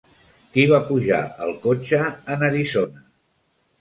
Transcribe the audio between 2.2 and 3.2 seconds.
en Arizona?